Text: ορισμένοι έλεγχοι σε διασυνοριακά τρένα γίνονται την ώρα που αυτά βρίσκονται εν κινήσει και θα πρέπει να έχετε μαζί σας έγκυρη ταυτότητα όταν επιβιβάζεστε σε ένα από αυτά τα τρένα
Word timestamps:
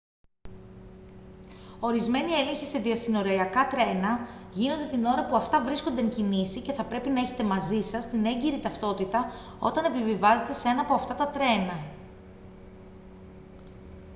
ορισμένοι 1.79 2.31
έλεγχοι 2.31 2.65
σε 2.65 2.79
διασυνοριακά 2.79 3.67
τρένα 3.67 4.27
γίνονται 4.51 4.85
την 4.87 5.05
ώρα 5.05 5.25
που 5.25 5.35
αυτά 5.35 5.63
βρίσκονται 5.63 6.01
εν 6.01 6.09
κινήσει 6.09 6.61
και 6.61 6.71
θα 6.71 6.83
πρέπει 6.85 7.09
να 7.09 7.19
έχετε 7.19 7.43
μαζί 7.43 7.81
σας 7.81 8.05
έγκυρη 8.13 8.59
ταυτότητα 8.59 9.31
όταν 9.59 9.93
επιβιβάζεστε 9.93 10.53
σε 10.53 10.69
ένα 10.69 10.81
από 10.81 10.93
αυτά 10.93 11.15
τα 11.15 11.27
τρένα 11.27 11.85